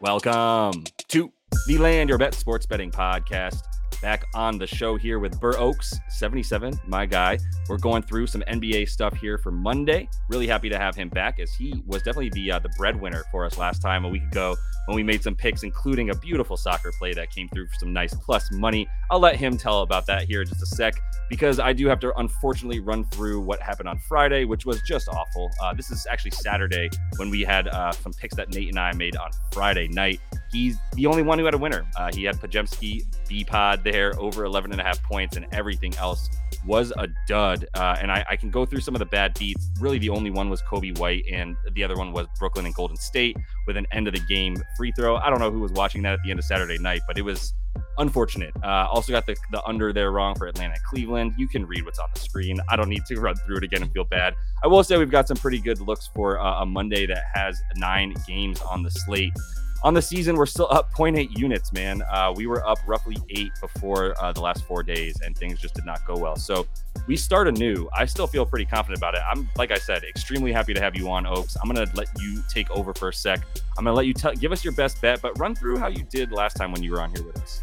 [0.00, 1.32] Welcome to
[1.66, 3.62] the Land Your Bet Sports Betting Podcast.
[4.00, 7.36] Back on the show here with Burr Oaks, 77, my guy.
[7.68, 10.08] We're going through some NBA stuff here for Monday.
[10.28, 13.44] Really happy to have him back as he was definitely the uh, the breadwinner for
[13.44, 14.54] us last time a week ago
[14.86, 17.92] when we made some picks, including a beautiful soccer play that came through for some
[17.92, 18.86] nice plus money.
[19.10, 20.94] I'll let him tell about that here in just a sec
[21.28, 25.08] because I do have to unfortunately run through what happened on Friday, which was just
[25.08, 25.50] awful.
[25.60, 28.92] Uh, this is actually Saturday when we had uh, some picks that Nate and I
[28.92, 30.20] made on Friday night.
[30.52, 31.86] He's the only one who had a winner.
[31.96, 35.94] Uh, he had Podziemski B pod there over 11 and a half points, and everything
[35.96, 36.28] else
[36.66, 37.66] was a dud.
[37.74, 39.68] Uh, and I, I, can go through some of the bad beats.
[39.80, 42.96] Really, the only one was Coby White, and the other one was Brooklyn and Golden
[42.96, 45.16] State with an end of the game free throw.
[45.16, 47.22] I don't know who was watching that at the end of Saturday night, but it
[47.22, 47.52] was
[47.98, 48.52] unfortunate.
[48.62, 51.34] Uh, also got the, the under there wrong for Atlanta Cleveland.
[51.36, 52.60] You can read what's on the screen.
[52.68, 54.34] I don't need to run through it again and feel bad.
[54.62, 57.60] I will say we've got some pretty good looks for uh, a Monday that has
[57.76, 59.32] nine games on the slate
[59.82, 62.02] on the season, we're still up 0.8 units, man.
[62.10, 65.74] Uh, we were up roughly eight before uh, the last four days, and things just
[65.74, 66.36] did not go well.
[66.36, 66.66] So
[67.06, 67.88] we start anew.
[67.96, 69.20] I still feel pretty confident about it.
[69.30, 71.56] I'm, like I said, extremely happy to have you on, Oaks.
[71.62, 73.40] I'm going to let you take over for a sec.
[73.76, 75.88] I'm going to let you tell, give us your best bet, but run through how
[75.88, 77.62] you did last time when you were on here with us.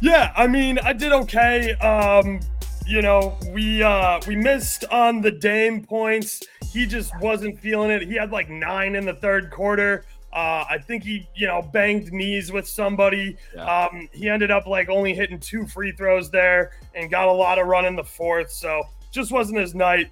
[0.00, 1.72] Yeah, I mean, I did okay.
[1.74, 2.40] Um,
[2.86, 6.42] you know, we uh we missed on the Dame points.
[6.70, 8.02] He just wasn't feeling it.
[8.02, 10.04] He had like nine in the third quarter.
[10.34, 13.36] Uh, I think he, you know, banged knees with somebody.
[13.54, 13.86] Yeah.
[13.86, 17.60] Um, he ended up like only hitting two free throws there and got a lot
[17.60, 18.50] of run in the fourth.
[18.50, 18.82] So
[19.12, 20.10] just wasn't his night.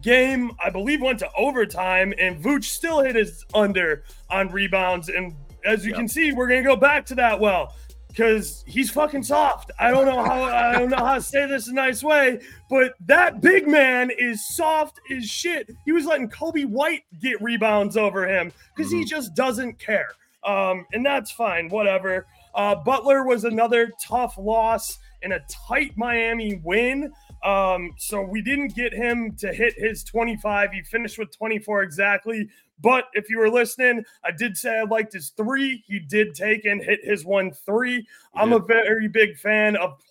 [0.00, 5.08] Game, I believe, went to overtime, and Vooch still hit his under on rebounds.
[5.08, 5.34] And
[5.66, 5.96] as you yeah.
[5.98, 7.38] can see, we're gonna go back to that.
[7.38, 7.74] Well,
[8.12, 9.70] because he's fucking soft.
[9.78, 12.40] I don't know how I don't know how to say this in a nice way,
[12.68, 15.70] but that big man is soft as shit.
[15.86, 19.00] He was letting Coby White get rebounds over him because mm-hmm.
[19.00, 20.10] he just doesn't care.
[20.44, 22.26] Um, and that's fine, whatever.
[22.54, 27.12] Uh, Butler was another tough loss in a tight Miami win.
[27.44, 30.72] Um, so we didn't get him to hit his 25.
[30.72, 32.48] He finished with 24 exactly.
[32.82, 35.82] But if you were listening, I did say I liked his three.
[35.86, 38.06] He did take and hit his one three.
[38.34, 40.02] I'm a very big fan of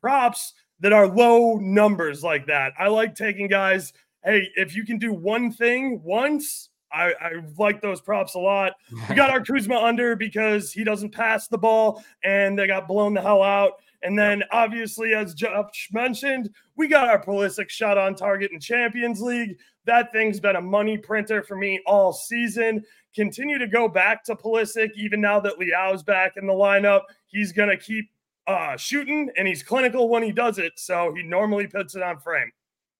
[0.00, 2.72] props that are low numbers like that.
[2.78, 3.92] I like taking guys.
[4.24, 8.72] Hey, if you can do one thing once, I, I like those props a lot.
[9.08, 13.14] We got our Kuzma under because he doesn't pass the ball and they got blown
[13.14, 13.74] the hell out.
[14.02, 19.20] And then, obviously, as Josh mentioned, we got our Pulisic shot on target in Champions
[19.20, 19.58] League.
[19.84, 22.82] That thing's been a money printer for me all season.
[23.14, 27.02] Continue to go back to Pulisic, even now that Leao's back in the lineup.
[27.26, 28.10] He's going to keep
[28.46, 30.72] uh, shooting, and he's clinical when he does it.
[30.76, 32.50] So he normally puts it on frame.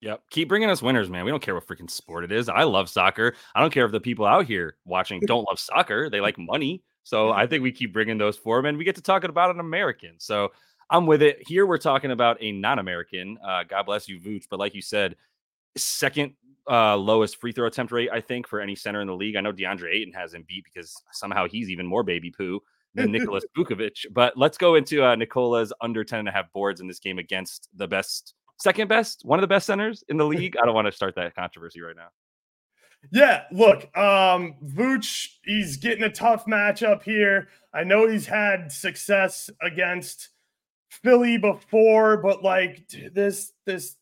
[0.02, 0.22] Yep.
[0.30, 1.24] Keep bringing us winners, man.
[1.24, 2.48] We don't care what freaking sport it is.
[2.48, 3.34] I love soccer.
[3.54, 6.08] I don't care if the people out here watching don't love soccer.
[6.08, 6.82] They like money.
[7.02, 9.50] So I think we keep bringing those for them, and we get to talking about
[9.50, 10.14] an American.
[10.18, 10.52] So
[10.90, 11.46] I'm with it.
[11.46, 13.38] Here we're talking about a non-American.
[13.44, 14.44] Uh, God bless you, Vooch.
[14.50, 15.16] But like you said,
[15.76, 16.34] second
[16.68, 19.36] uh, lowest free throw attempt rate, I think, for any center in the league.
[19.36, 22.60] I know DeAndre Ayton has him beat because somehow he's even more baby poo
[22.94, 24.06] than Nicholas Vucevic.
[24.12, 27.18] But let's go into uh, Nikola's under 10 and a half boards in this game
[27.18, 30.56] against the best, second best, one of the best centers in the league.
[30.60, 32.08] I don't want to start that controversy right now.
[33.12, 37.48] Yeah, look, um, Vooch, he's getting a tough matchup here.
[37.72, 40.28] I know he's had success against
[40.90, 43.96] Philly before, but like this, this,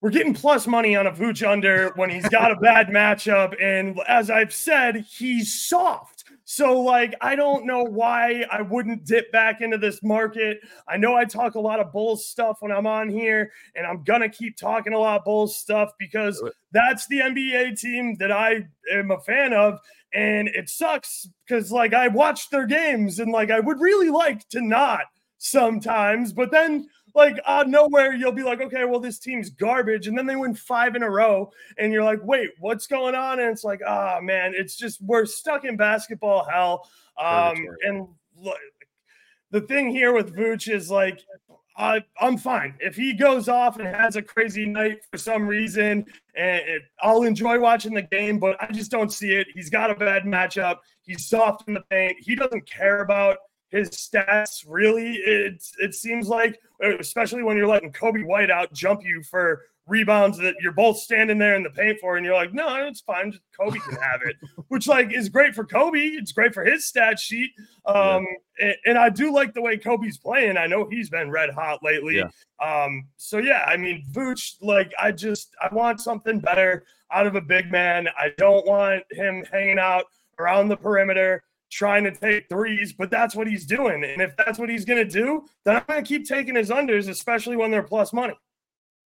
[0.00, 3.60] we're getting plus money on a Vooch under when he's got a bad matchup.
[3.60, 6.24] And as I've said, he's soft.
[6.44, 10.60] So, like, I don't know why I wouldn't dip back into this market.
[10.86, 14.02] I know I talk a lot of Bulls stuff when I'm on here, and I'm
[14.04, 18.32] going to keep talking a lot of Bulls stuff because that's the NBA team that
[18.32, 19.78] I am a fan of.
[20.14, 24.48] And it sucks because, like, I watch their games and, like, I would really like
[24.50, 25.02] to not
[25.38, 30.06] sometimes, but then like out of nowhere you'll be like okay well this team's garbage
[30.06, 33.40] and then they win five in a row and you're like wait what's going on
[33.40, 36.88] and it's like ah oh, man it's just we're stuck in basketball hell
[37.18, 38.06] um and
[38.40, 38.58] look,
[39.50, 41.20] the thing here with Vooch is like
[41.76, 46.04] I, I'm fine if he goes off and has a crazy night for some reason,
[46.36, 48.40] and it, I'll enjoy watching the game.
[48.40, 49.46] But I just don't see it.
[49.54, 50.78] He's got a bad matchup.
[51.02, 52.16] He's soft in the paint.
[52.18, 53.38] He doesn't care about
[53.70, 56.58] his stats really it it seems like
[57.00, 61.38] especially when you're letting coby White out jump you for rebounds that you're both standing
[61.38, 63.32] there in the paint for and you're like no it's fine.
[63.32, 64.36] Just Coby can have it
[64.68, 66.18] which like is great for coby.
[66.18, 67.50] It's great for his stat sheet.
[67.86, 68.26] Um
[68.58, 68.66] yeah.
[68.66, 70.56] and, and, I do like the way coby's playing.
[70.56, 72.16] I know he's been red hot lately.
[72.16, 72.84] Yeah.
[72.84, 77.34] um so yeah I mean Vooch like I just I want something better out of
[77.34, 78.08] a big man.
[78.18, 80.04] I don't want him hanging out
[80.38, 84.04] around the perimeter trying to take threes, but that's what he's doing.
[84.04, 86.70] And if that's what he's going to do, then I'm going to keep taking his
[86.70, 88.34] unders, especially when they're plus money.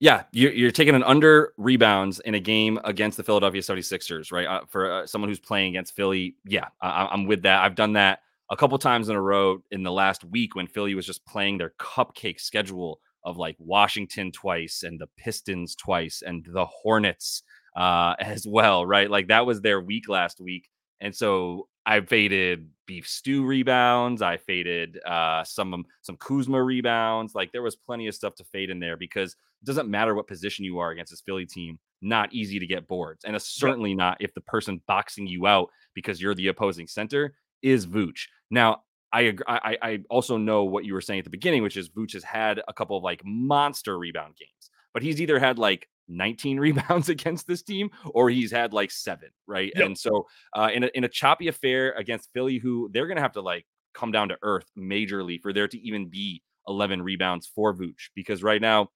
[0.00, 4.46] Yeah, you're, taking an under rebounds in a game against the Philadelphia 76ers, right?
[4.48, 7.62] Uh, for uh, someone who's playing against Philly, yeah, I, I'm with that.
[7.62, 8.18] I've done that
[8.50, 11.56] a couple times in a row in the last week when Philly was just playing
[11.56, 17.44] their cupcake schedule of like Washington twice and the Pistons twice and the Hornets
[17.76, 19.08] uh, as well, right?
[19.10, 20.68] Like that was their week last week.
[21.00, 24.22] And so I faded beef stew rebounds.
[24.22, 27.34] I faded uh, some some Kuzma rebounds.
[27.34, 30.26] Like there was plenty of stuff to fade in there because it doesn't matter what
[30.26, 31.78] position you are against this Philly team.
[32.00, 35.70] Not easy to get boards, and it's certainly not if the person boxing you out
[35.94, 38.26] because you're the opposing center is Vooch.
[38.50, 38.82] Now
[39.12, 42.12] I, I I also know what you were saying at the beginning, which is Vooch
[42.14, 46.58] has had a couple of like monster rebound games, but he's either had like 19
[46.60, 49.72] rebounds against this team, or he's had like seven, right?
[49.74, 49.86] Yep.
[49.86, 53.32] And so, uh, in a in a choppy affair against Philly, who they're gonna have
[53.32, 57.74] to like come down to earth majorly for there to even be 11 rebounds for
[57.74, 58.88] Vooch, because right now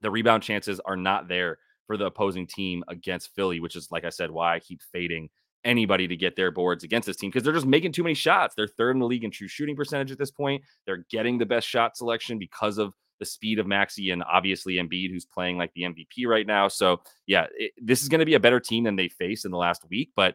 [0.00, 4.04] the rebound chances are not there for the opposing team against Philly, which is like
[4.04, 5.28] I said, why I keep fading
[5.64, 8.54] anybody to get their boards against this team because they're just making too many shots.
[8.54, 10.62] They're third in the league in true shooting percentage at this point.
[10.86, 15.10] They're getting the best shot selection because of the speed of Maxey and obviously Embiid,
[15.10, 16.68] who's playing like the MVP right now.
[16.68, 19.50] So, yeah, it, this is going to be a better team than they faced in
[19.50, 20.34] the last week, but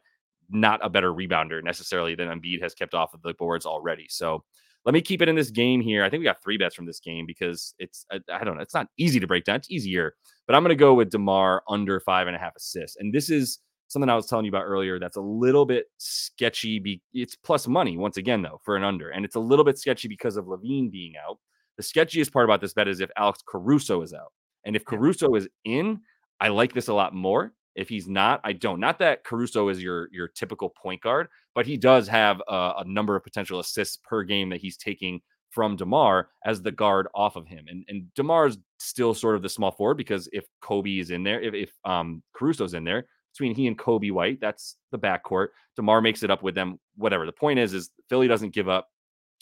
[0.50, 4.08] not a better rebounder necessarily than Embiid has kept off of the boards already.
[4.10, 4.44] So,
[4.86, 6.04] let me keep it in this game here.
[6.04, 8.62] I think we got three bets from this game because it's, I, I don't know,
[8.62, 9.56] it's not easy to break down.
[9.56, 10.16] It's easier,
[10.46, 12.98] but I'm going to go with DeMar under five and a half assists.
[12.98, 16.80] And this is something I was telling you about earlier that's a little bit sketchy.
[16.80, 19.12] Be, it's plus money once again, though, for an under.
[19.12, 21.40] And it's a little bit sketchy because of LaVine being out.
[21.78, 24.32] The sketchiest part about this bet is if Alex Caruso is out.
[24.66, 26.00] And if Caruso is in,
[26.40, 27.54] I like this a lot more.
[27.76, 28.80] If he's not, I don't.
[28.80, 32.84] Not that Caruso is your your typical point guard, but he does have a, a
[32.86, 37.36] number of potential assists per game that he's taking from DeMar as the guard off
[37.36, 37.66] of him.
[37.68, 41.42] And and DeMar's still sort of the small forward because if Coby is in there,
[41.42, 45.48] if, if um Caruso's in there, between he and Coby White, that's the backcourt.
[45.76, 46.80] DeMar makes it up with them.
[46.96, 47.26] Whatever.
[47.26, 48.88] The point is, is Philly doesn't give up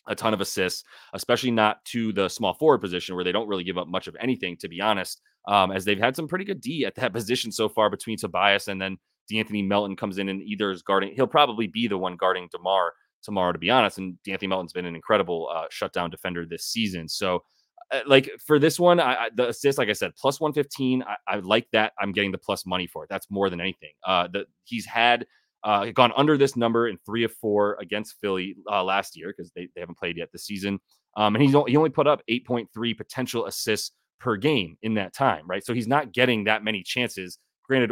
[0.07, 0.83] a ton of assists,
[1.13, 4.15] especially not to the small forward position where they don't really give up much of
[4.19, 5.21] anything, to be honest.
[5.48, 8.68] Um, as they've had some pretty good D at that position so far between Tobias
[8.68, 8.98] and then
[9.31, 12.94] De'Anthony Melton comes in and either is guarding, he'll probably be the one guarding DeMar
[13.24, 13.98] tomorrow, to be honest.
[13.98, 17.07] And De'Anthony Melton's been an incredible uh, shutdown defender this season.
[17.07, 17.44] So,
[17.92, 21.03] uh, like for this one, I, I, the assist, like I said, plus 115.
[21.03, 21.94] I, I, like that.
[22.00, 23.09] I'm getting the plus money for it.
[23.09, 23.92] That's more than anything.
[24.06, 25.25] Uh, the, he's had
[25.63, 29.51] uh, gone under this number in three of four against Philly uh, last year because
[29.51, 30.79] they, they haven't played yet this season.
[31.17, 35.45] Um, and he's he only put up 8.3 potential assists per game in that time,
[35.47, 35.63] right?
[35.63, 37.37] So he's not getting that many chances.
[37.63, 37.91] Granted,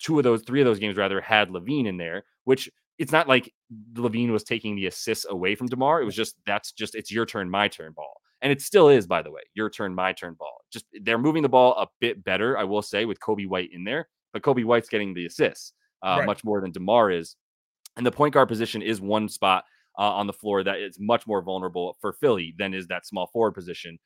[0.00, 3.28] two of those, three of those games rather had LaVine in there, which it's not
[3.28, 3.52] like
[3.94, 6.02] LaVine was taking the assists away from DeMar.
[6.02, 8.20] It was just that's just it's your turn, my turn ball.
[8.40, 10.60] And it still is, by the way, your turn, my turn ball.
[10.72, 13.84] Just they're moving the ball a bit better, I will say, with Coby White in
[13.84, 15.72] there, but Coby White's getting the assists
[16.02, 16.26] uh, right.
[16.26, 17.36] much more than DeMar is.
[17.96, 19.64] And the point guard position is one spot
[19.98, 23.26] uh, on the floor that is much more vulnerable for Philly than is that small
[23.26, 23.98] forward position.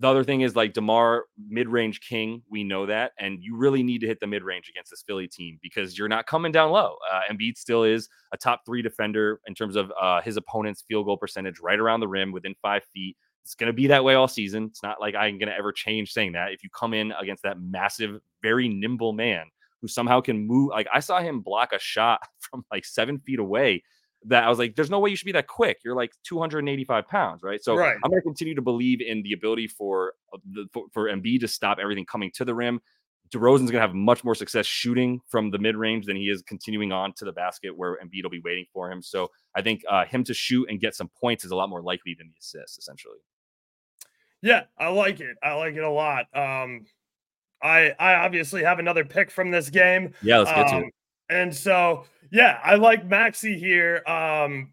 [0.00, 2.42] The other thing is like DeMar, mid range king.
[2.50, 3.12] We know that.
[3.20, 6.08] And you really need to hit the mid range against this Philly team because you're
[6.08, 6.96] not coming down low.
[7.12, 11.06] Uh, Embiid still is a top three defender in terms of uh, his opponent's field
[11.06, 13.16] goal percentage right around the rim within five feet.
[13.44, 14.64] It's going to be that way all season.
[14.64, 16.50] It's not like I'm going to ever change saying that.
[16.50, 19.46] If you come in against that massive, very nimble man
[19.84, 20.70] who somehow can move.
[20.70, 23.84] Like I saw him block a shot from like seven feet away.
[24.26, 25.80] That I was like, there's no way you should be that quick.
[25.84, 27.62] You're like 285 pounds, right?
[27.62, 27.94] So right.
[28.02, 31.40] I'm going to continue to believe in the ability for uh, the for, for Embiid
[31.40, 32.80] to stop everything coming to the rim.
[33.28, 36.40] DeRozan's going to have much more success shooting from the mid range than he is
[36.40, 39.02] continuing on to the basket where Embiid will be waiting for him.
[39.02, 41.82] So I think uh, him to shoot and get some points is a lot more
[41.82, 43.18] likely than the assist, essentially.
[44.40, 45.36] Yeah, I like it.
[45.42, 46.24] I like it a lot.
[46.34, 46.86] Um,
[47.64, 50.12] I I obviously have another pick from this game.
[50.22, 50.94] Yeah, let's get um, to it.
[51.30, 54.02] And so, yeah, I like Maxey here.
[54.06, 54.72] Um,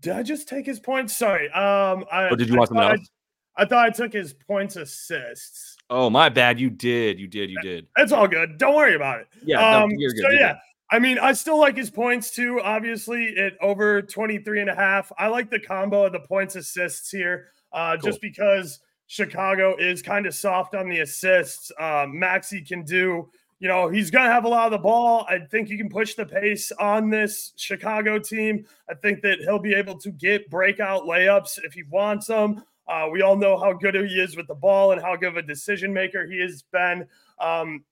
[0.00, 1.16] did I just take his points?
[1.16, 1.50] Sorry.
[1.50, 3.10] Um, I, or did you want something else?
[3.56, 5.76] I, I, thought I took his points assists.
[5.90, 6.60] Oh, my bad.
[6.60, 7.18] You did.
[7.18, 7.50] You did.
[7.50, 7.86] You did.
[7.98, 8.58] It's all good.
[8.58, 9.28] Don't worry about it.
[9.44, 9.58] Yeah.
[9.58, 10.22] Um, no, you're good.
[10.22, 10.52] So, you're yeah.
[10.52, 10.58] Good.
[10.92, 12.60] I mean, I still like his points too.
[12.60, 15.10] Obviously, at over 23 and a half.
[15.18, 18.10] I like the combo of the points assists here, uh, cool.
[18.10, 18.78] just because–
[19.12, 21.70] Chicago is kind of soft on the assists.
[21.78, 23.28] Uh, Maxey can do,
[23.58, 25.26] you know, he's going to have a lot of the ball.
[25.28, 28.64] I think he can push the pace on this Chicago team.
[28.88, 32.64] I think that he'll be able to get breakout layups if he wants them.
[32.88, 35.36] Uh, we all know how good he is with the ball and how good of
[35.36, 37.06] a decision maker he has been.
[37.38, 37.84] Um,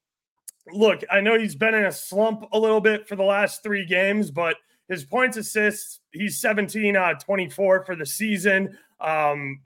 [0.73, 3.85] look, I know he's been in a slump a little bit for the last three
[3.85, 4.57] games, but
[4.89, 8.79] his points, assists, he's 17 uh 24 for the season.
[9.03, 9.61] Um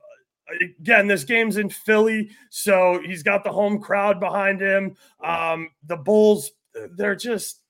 [0.81, 4.97] again, this game's in Philly, so he's got the home crowd behind him.
[5.23, 6.51] Um, the Bulls,
[6.97, 7.61] they're just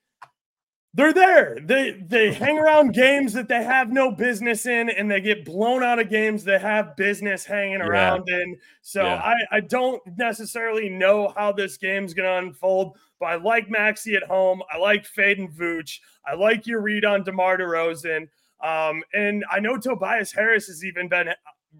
[0.96, 1.58] they're there.
[1.60, 5.82] They they hang around games that they have no business in, and they get blown
[5.82, 8.36] out of games they have business hanging around yeah.
[8.36, 8.56] in.
[8.82, 9.16] So yeah.
[9.16, 14.22] I, I don't necessarily know how this game's gonna unfold, but I like Maxey at
[14.22, 14.62] home.
[14.72, 15.98] I like Fade and Vooch.
[16.24, 18.28] I like your read on DeMar DeRozan.
[18.62, 21.28] Um, and I know Tobias Harris has even been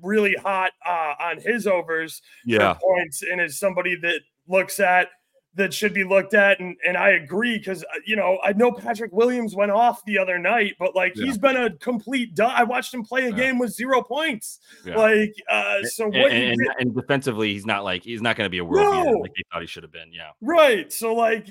[0.03, 2.75] really hot uh, on his overs yeah.
[2.75, 5.09] points and is somebody that looks at
[5.57, 8.73] that should be looked at and, and i agree because uh, you know i know
[8.73, 11.27] patrick williams went off the other night but like yeah.
[11.27, 12.53] he's been a complete duh.
[12.55, 13.37] i watched him play a yeah.
[13.37, 14.97] game with zero points yeah.
[14.97, 18.51] like uh so what and, and, and, defensively he's not like he's not going to
[18.51, 19.13] be a world no.
[19.21, 21.51] like he thought he should have been yeah right so like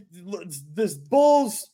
[0.74, 1.70] this bulls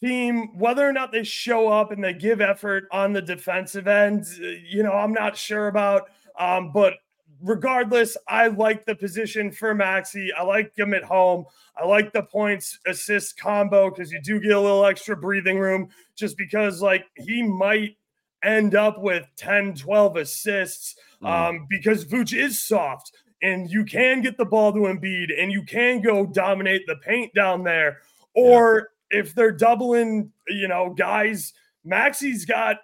[0.00, 4.26] team, whether or not they show up and they give effort on the defensive end,
[4.42, 6.08] uh, you know, I'm not sure about.
[6.38, 6.94] Um, but
[7.42, 10.32] regardless, I like the position for Maxey.
[10.32, 11.44] I like him at home.
[11.76, 15.88] I like the points assist combo because you do get a little extra breathing room
[16.14, 17.96] just because, like, he might
[18.42, 21.28] end up with 10, 12 assists mm.
[21.28, 25.62] um, because Vooch is soft and you can get the ball to Embiid and you
[25.62, 27.98] can go dominate the paint down there.
[28.34, 31.52] Or if they're doubling, you know, guys,
[31.84, 32.78] Maxey's got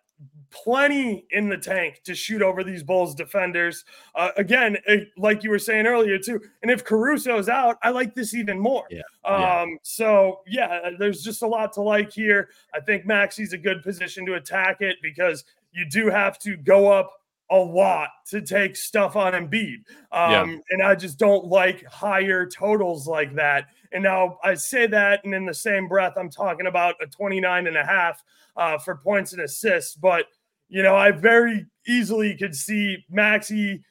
[0.50, 3.84] plenty in the tank to shoot over these Bulls defenders.
[4.14, 8.14] Uh, again, it, like you were saying earlier too, and if Caruso's out, I like
[8.14, 8.84] this even more.
[8.90, 9.02] Yeah.
[9.24, 12.50] Um, So yeah, there's just a lot to like here.
[12.74, 16.90] I think Maxey's a good position to attack it because you do have to go
[16.90, 17.12] up
[17.50, 19.84] a lot to take stuff on Embiid.
[20.10, 20.56] Um, yeah.
[20.70, 23.66] And I just don't like higher totals like that.
[23.96, 27.66] And now I say that, and in the same breath, I'm talking about a 29
[27.66, 28.22] and a half
[28.54, 29.94] uh, for points and assists.
[29.94, 30.26] But,
[30.68, 33.82] you know, I very easily could see Maxey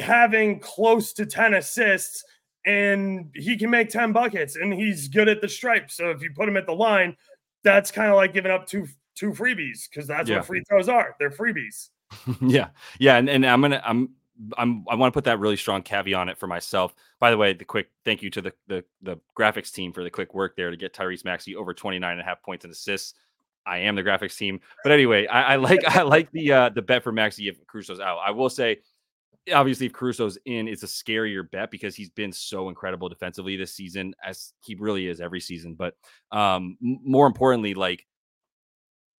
[0.00, 2.22] having close to 10 assists
[2.66, 5.90] and he can make 10 buckets and he's good at the stripe.
[5.90, 7.16] So if you put him at the line,
[7.64, 8.86] that's kind of like giving up two
[9.16, 10.36] two freebies because that's yeah.
[10.36, 11.16] what free throws are.
[11.18, 11.88] They're freebies.
[12.40, 12.68] yeah.
[13.00, 13.16] Yeah.
[13.16, 14.10] And, and I'm gonna I'm
[14.56, 16.94] I'm I want to put that really strong caveat on it for myself.
[17.20, 20.10] By the way, the quick thank you to the the, the graphics team for the
[20.10, 23.14] quick work there to get Tyrese Maxey over 29 and a half points and assists.
[23.66, 24.60] I am the graphics team.
[24.82, 28.00] But anyway, I, I like I like the uh the bet for Maxey if Caruso's
[28.00, 28.18] out.
[28.18, 28.78] I will say
[29.52, 33.74] obviously if Caruso's in, it's a scarier bet because he's been so incredible defensively this
[33.74, 35.74] season, as he really is every season.
[35.74, 35.94] But
[36.32, 38.06] um more importantly, like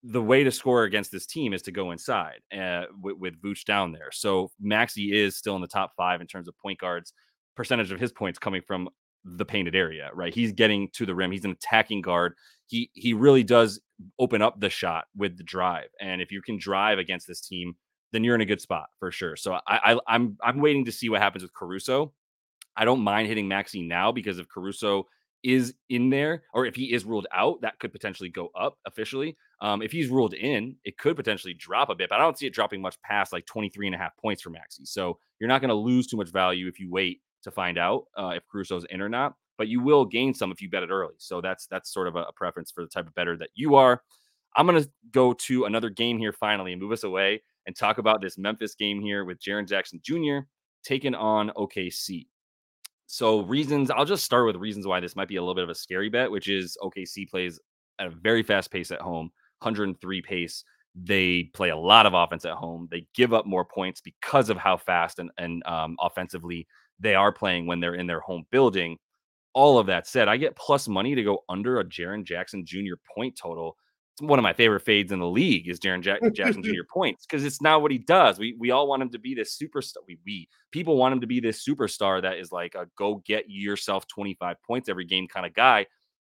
[0.03, 3.65] the way to score against this team is to go inside uh, with, with Vooch
[3.65, 4.09] down there.
[4.11, 7.13] So Maxey is still in the top five in terms of point guards.
[7.55, 8.87] Percentage of his points coming from
[9.25, 10.33] the painted area, right?
[10.33, 11.31] He's getting to the rim.
[11.31, 12.33] He's an attacking guard.
[12.67, 13.81] He he really does
[14.17, 15.89] open up the shot with the drive.
[15.99, 17.75] And if you can drive against this team,
[18.13, 19.35] then you're in a good spot for sure.
[19.35, 22.13] So I, I I'm I'm waiting to see what happens with Caruso.
[22.77, 25.07] I don't mind hitting Maxey now because if Caruso
[25.43, 29.37] is in there, or if he is ruled out, that could potentially go up officially.
[29.61, 32.47] Um, if he's ruled in, it could potentially drop a bit, but I don't see
[32.47, 34.85] it dropping much past like 23 and a half points for Maxey.
[34.85, 38.05] So you're not going to lose too much value if you wait to find out
[38.17, 40.89] uh, if Caruso's in or not, but you will gain some if you bet it
[40.89, 41.15] early.
[41.17, 43.75] So that's that's sort of a, a preference for the type of better that you
[43.75, 44.01] are.
[44.55, 47.97] I'm going to go to another game here finally and move us away and talk
[47.97, 50.39] about this Memphis game here with Jaren Jackson Jr.
[50.83, 52.27] taking on OKC.
[53.11, 55.71] So reasons, I'll just start with reasons why this might be a little bit of
[55.71, 57.59] a scary bet, which is OKC plays
[57.97, 60.63] at a very fast pace at home, 103 pace.
[60.93, 62.87] They play a lot of offense at home.
[62.91, 66.67] They give up more points because of how fast and, and um, offensively
[66.99, 68.95] they are playing when they're in their home building.
[69.53, 72.93] All of that said, I get plus money to go under a Jaren Jackson Jr.
[73.15, 73.75] point total
[74.21, 76.83] one of my favorite fades in the league is Jaren Jack- Jackson Jr.
[76.89, 78.39] points because it's not what he does.
[78.39, 79.97] We we all want him to be this superstar.
[80.07, 83.49] We we people want him to be this superstar that is like a go get
[83.49, 85.85] yourself 25 points every game kind of guy.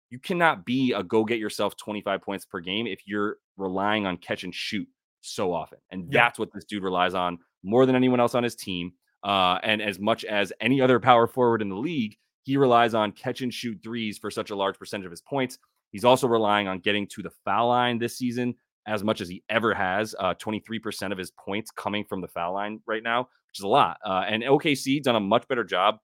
[0.10, 4.18] You cannot be a go get yourself 25 points per game if you're relying on
[4.18, 4.88] catch and shoot
[5.22, 5.80] so often.
[5.92, 6.24] And yeah.
[6.24, 8.94] that's what this dude relies on more than anyone else on his team.
[9.24, 13.12] Uh, and as much as any other power forward in the league, he relies on
[13.12, 15.58] catch and shoot threes for such a large percentage of his points.
[15.96, 19.46] He's also relying on getting to the foul line this season as much as he
[19.48, 20.14] ever has.
[20.20, 23.68] Uh, 23% of his points coming from the foul line right now, which is a
[23.70, 23.96] lot.
[24.06, 26.00] Uh, and OKC done a much better job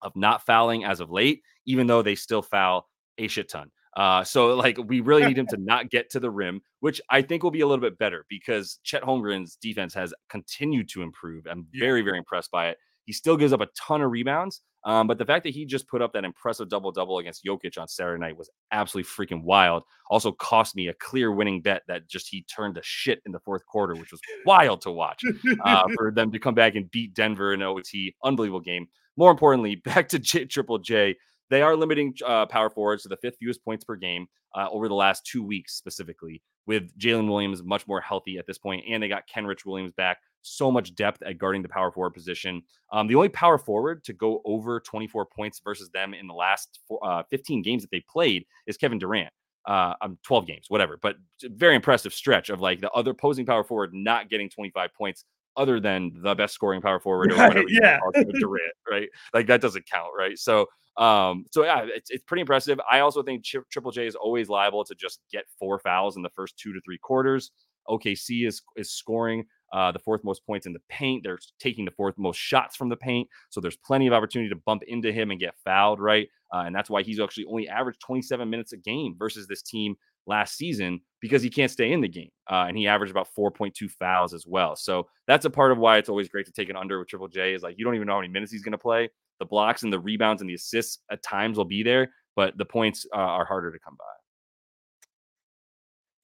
[0.00, 3.68] of not fouling as of late, even though they still foul a shit ton.
[3.96, 7.20] Uh, so like we really need him to not get to the rim, which I
[7.20, 11.48] think will be a little bit better because Chet Holmgren's defense has continued to improve.
[11.50, 12.78] I'm very, very impressed by it.
[13.06, 15.88] He still gives up a ton of rebounds, Um, but the fact that he just
[15.88, 19.82] put up that impressive double double against Jokic on Saturday night was absolutely freaking wild.
[20.10, 23.40] Also cost me a clear winning bet that just he turned to shit in the
[23.40, 25.22] fourth quarter, which was wild to watch
[25.64, 28.14] uh, for them to come back and beat Denver in OT.
[28.22, 28.86] Unbelievable game.
[29.16, 31.16] More importantly, back to J- Triple J.
[31.50, 34.86] They are limiting uh, power forwards to the fifth fewest points per game uh, over
[34.86, 39.02] the last two weeks, specifically, with Jalen Williams much more healthy at this point, and
[39.02, 40.18] they got Kenrich Williams back.
[40.42, 42.62] So much depth at guarding the power forward position.
[42.92, 46.80] Um, the only power forward to go over 24 points versus them in the last
[46.86, 49.30] four, uh, 15 games that they played is Kevin Durant.
[49.66, 53.64] Uh, um, 12 games, whatever, but very impressive stretch of like the other opposing power
[53.64, 55.24] forward not getting 25 points
[55.56, 57.64] other than the best scoring power forward or whatever.
[57.68, 57.98] yeah.
[58.14, 59.08] Durant, right?
[59.34, 60.38] Like that doesn't count, right?
[60.38, 62.80] So um, so yeah, it's, it's pretty impressive.
[62.90, 66.30] I also think Triple J is always liable to just get four fouls in the
[66.30, 67.50] first two to three quarters.
[67.88, 71.22] OKC is is scoring uh, the fourth most points in the paint.
[71.22, 73.28] They're taking the fourth most shots from the paint.
[73.50, 76.28] So there's plenty of opportunity to bump into him and get fouled, right?
[76.52, 79.96] Uh, and that's why he's actually only averaged 27 minutes a game versus this team
[80.26, 82.30] last season because he can't stay in the game.
[82.50, 84.76] Uh, and he averaged about 4.2 fouls as well.
[84.76, 87.28] So that's a part of why it's always great to take an under with Triple
[87.28, 89.44] J is like you don't even know how many minutes he's going to play the
[89.44, 93.06] blocks and the rebounds and the assists at times will be there, but the points
[93.14, 94.04] uh, are harder to come by.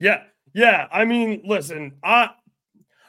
[0.01, 0.23] Yeah,
[0.55, 0.89] yeah.
[0.91, 2.31] I mean, listen, I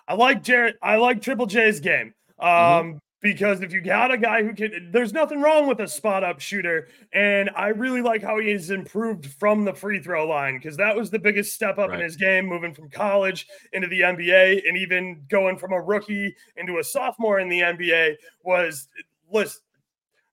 [0.07, 0.75] I like Jared.
[0.81, 2.13] I like Triple J's game.
[2.41, 2.45] Mm-hmm.
[2.45, 2.97] Um, mm-hmm.
[3.23, 6.41] Because if you got a guy who can, there's nothing wrong with a spot up
[6.41, 6.89] shooter.
[7.13, 10.93] And I really like how he has improved from the free throw line because that
[10.93, 11.99] was the biggest step up right.
[11.99, 16.35] in his game, moving from college into the NBA and even going from a rookie
[16.57, 18.89] into a sophomore in the NBA was
[19.31, 19.61] listen,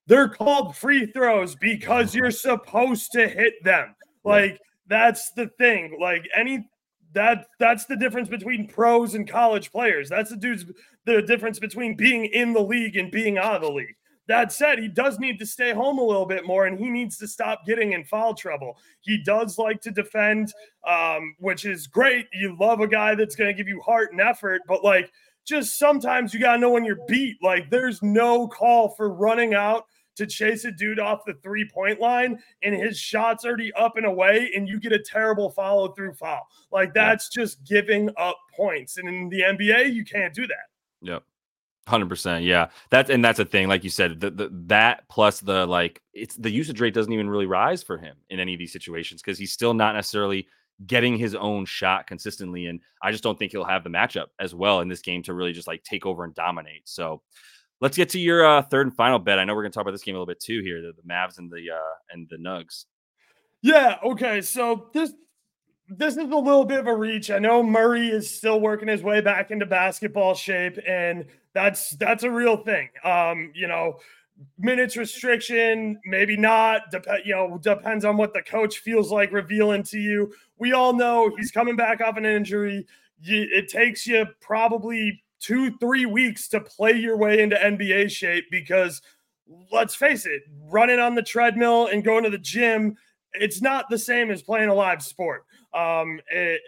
[0.09, 3.95] they're called free throws because you're supposed to hit them.
[4.25, 5.97] Like that's the thing.
[6.01, 6.69] Like any
[7.13, 10.09] that that's the difference between pros and college players.
[10.09, 10.65] That's the dude's
[11.07, 13.97] the difference between being in the league and being out of the league.
[14.29, 17.19] That said, he does need to stay home a little bit more and he needs
[17.19, 18.79] to stop getting in foul trouble.
[19.01, 20.53] He does like to defend,
[20.87, 22.27] um, which is great.
[22.33, 25.11] You love a guy that's going to give you heart and effort, but like
[25.45, 27.39] just sometimes you got to know when you're beat.
[27.43, 29.87] Like there's no call for running out
[30.21, 34.07] to chase a dude off the three point line and his shot's already up and
[34.07, 36.47] away and you get a terrible follow through foul.
[36.71, 38.99] Like that's just giving up points.
[38.99, 40.69] And in the NBA, you can't do that.
[41.03, 41.23] Yep.
[41.89, 42.69] Hundred percent, yeah.
[42.91, 46.37] That's and that's a thing, like you said, the, the that plus the like, it's
[46.37, 49.39] the usage rate doesn't even really rise for him in any of these situations because
[49.39, 50.47] he's still not necessarily
[50.87, 54.55] getting his own shot consistently, and I just don't think he'll have the matchup as
[54.55, 56.83] well in this game to really just like take over and dominate.
[56.85, 57.23] So,
[57.81, 59.39] Let's get to your uh, third and final bet.
[59.39, 60.93] I know we're going to talk about this game a little bit too here, the,
[60.93, 62.85] the Mavs and the uh, and the Nugs.
[63.63, 63.97] Yeah.
[64.05, 64.41] Okay.
[64.43, 65.13] So this
[65.89, 67.31] this is a little bit of a reach.
[67.31, 72.23] I know Murray is still working his way back into basketball shape, and that's that's
[72.23, 72.91] a real thing.
[73.03, 73.99] Um, you know,
[74.59, 76.91] minutes restriction, maybe not.
[76.93, 80.33] Dep- you know, depends on what the coach feels like revealing to you.
[80.59, 82.87] We all know he's coming back off an injury.
[83.23, 89.03] It takes you probably two, three weeks to play your way into NBA shape because
[89.73, 92.97] let's face it, running on the treadmill and going to the gym,
[93.33, 95.45] it's not the same as playing a live sport.
[95.75, 96.61] Um, it,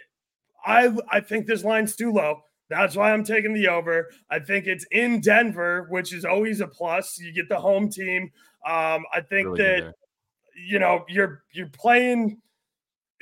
[0.64, 2.42] I I think this line's too low.
[2.68, 4.08] That's why I'm taking the over.
[4.30, 7.18] I think it's in Denver, which is always a plus.
[7.18, 8.30] You get the home team.
[8.66, 9.94] Um, I think really that
[10.56, 12.40] you know you're you're playing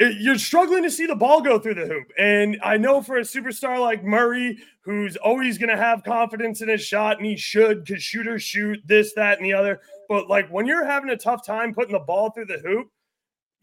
[0.01, 2.11] you're struggling to see the ball go through the hoop.
[2.19, 6.69] And I know for a superstar like Murray, who's always going to have confidence in
[6.69, 9.81] his shot, and he should because shooters shoot this, that, and the other.
[10.09, 12.89] But like when you're having a tough time putting the ball through the hoop,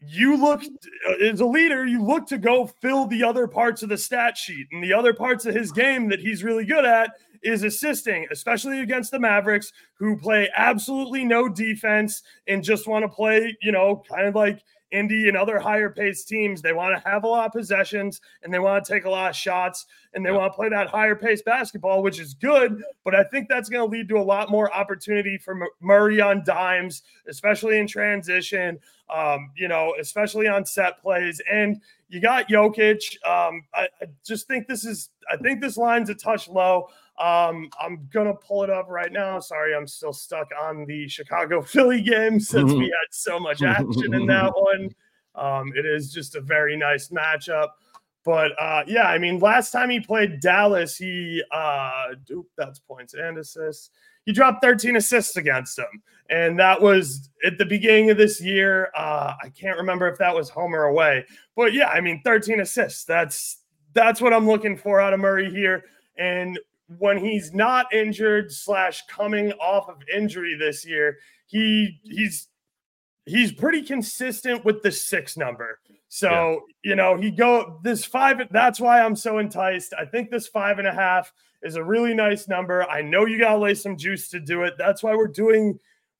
[0.00, 3.88] you look uh, as a leader, you look to go fill the other parts of
[3.88, 7.10] the stat sheet and the other parts of his game that he's really good at
[7.42, 13.08] is assisting, especially against the Mavericks, who play absolutely no defense and just want to
[13.08, 17.08] play, you know, kind of like Indy and other higher paced teams, they want to
[17.08, 20.24] have a lot of possessions and they want to take a lot of shots and
[20.24, 22.82] they want to play that higher paced basketball, which is good.
[23.04, 26.42] But I think that's going to lead to a lot more opportunity for Murray on
[26.44, 28.78] dimes, especially in transition,
[29.14, 31.40] um, you know, especially on set plays.
[31.50, 33.02] And you got Jokic.
[33.26, 36.88] Um, I, I just think this is, I think this line's a touch low.
[37.18, 39.40] Um, I'm gonna pull it up right now.
[39.40, 44.14] Sorry, I'm still stuck on the Chicago Philly game since we had so much action
[44.14, 44.90] in that one.
[45.34, 47.68] Um, it is just a very nice matchup.
[48.24, 52.14] But uh, yeah, I mean, last time he played Dallas, he uh,
[52.56, 53.90] that's points and assists.
[54.26, 58.90] He dropped 13 assists against them, and that was at the beginning of this year.
[58.94, 61.24] Uh, I can't remember if that was home or away,
[61.56, 63.04] but yeah, I mean, 13 assists.
[63.04, 63.62] That's
[63.94, 65.84] that's what I'm looking for out of Murray here.
[66.18, 66.58] And
[66.96, 72.48] when he's not injured slash coming off of injury this year, he he's
[73.26, 75.78] he's pretty consistent with the six number.
[76.08, 76.90] So, yeah.
[76.90, 78.40] you know, he go this five.
[78.50, 79.92] That's why I'm so enticed.
[79.98, 82.88] I think this five and a half is a really nice number.
[82.88, 84.74] I know you got to lay some juice to do it.
[84.78, 85.78] That's why we're doing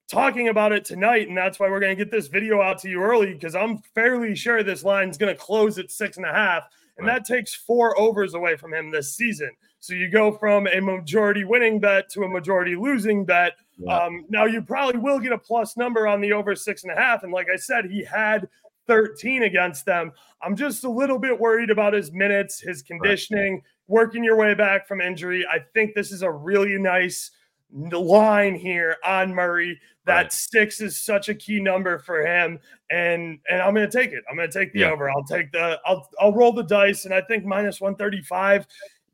[0.09, 1.27] talking about it tonight.
[1.27, 3.79] And that's why we're going to get this video out to you early because I'm
[3.95, 6.63] fairly sure this line's going to close at six and a half.
[6.99, 7.15] And right.
[7.15, 9.49] that takes four overs away from him this season.
[9.79, 13.53] So you go from a majority winning bet to a majority losing bet.
[13.77, 13.97] Yeah.
[13.97, 16.95] Um, now you probably will get a plus number on the over six and a
[16.95, 17.23] half.
[17.23, 18.49] And like I said, he had
[18.87, 20.11] 13 against them.
[20.41, 23.63] I'm just a little bit worried about his minutes, his conditioning, right.
[23.87, 25.45] working your way back from injury.
[25.49, 27.31] I think this is a really nice
[27.71, 29.79] line here on Murray.
[30.09, 30.33] That right.
[30.33, 34.23] six is such a key number for him, and and I'm going to take it.
[34.27, 34.89] I'm going to take the yeah.
[34.89, 35.07] over.
[35.07, 35.79] I'll take the.
[35.85, 38.65] I'll I'll roll the dice, and I think minus 135.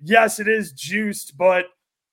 [0.02, 1.66] Yes, it is juiced, but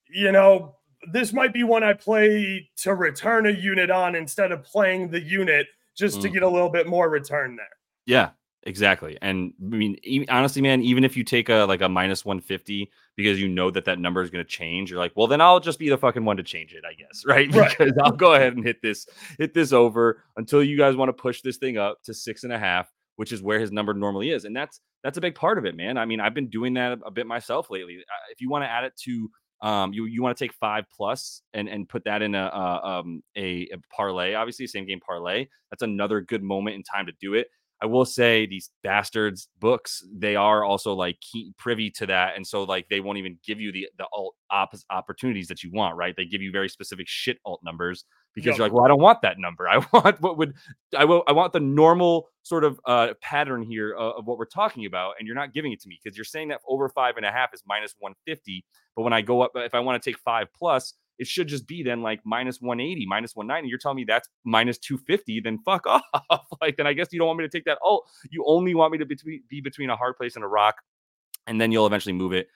[0.08, 0.74] you know
[1.12, 5.20] this might be one I play to return a unit on instead of playing the
[5.20, 6.22] unit just mm.
[6.22, 7.66] to get a little bit more return there.
[8.04, 8.30] Yeah,
[8.64, 9.18] exactly.
[9.20, 12.90] And I mean, even, honestly, man, even if you take a like a minus 150
[13.16, 15.60] because you know that that number is going to change, you're like, well, then I'll
[15.60, 17.52] just be the fucking one to change it, I guess, right?
[17.54, 17.76] right.
[17.76, 19.06] Because I'll go ahead and hit this,
[19.38, 22.52] hit this over until you guys want to push this thing up to six and
[22.52, 25.58] a half, which is where his number normally is, and that's that's a big part
[25.58, 25.98] of it, man.
[25.98, 27.98] I mean, I've been doing that a bit myself lately.
[28.30, 29.28] If you want to add it to
[29.62, 32.46] um, you you want to take five plus and and put that in a
[32.84, 35.46] um a, a parlay, obviously same game parlay.
[35.70, 37.48] That's another good moment in time to do it.
[37.82, 42.36] I will say these bastards books, they are also like key, privy to that.
[42.36, 45.72] And so like they won't even give you the the alt opposite opportunities that you
[45.72, 46.14] want, right?
[46.16, 48.58] They give you very specific shit alt numbers because yep.
[48.58, 49.68] you're like, well, I don't want that number.
[49.68, 50.54] I want what would
[50.96, 54.44] I will I want the normal sort of uh pattern here of, of what we're
[54.44, 57.16] talking about, and you're not giving it to me because you're saying that over five
[57.16, 58.64] and a half is minus 150.
[58.94, 61.68] But when I go up, if I want to take five plus, it should just
[61.68, 63.68] be then like minus 180, minus 190.
[63.68, 65.86] You're telling me that's minus 250, then fuck
[66.30, 66.46] off.
[66.60, 67.78] like, then I guess you don't want me to take that.
[67.84, 70.82] Oh, you only want me to be, be between a hard place and a rock,
[71.46, 72.48] and then you'll eventually move it.